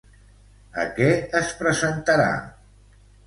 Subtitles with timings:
[0.83, 1.09] A què
[1.41, 2.31] es presentarà?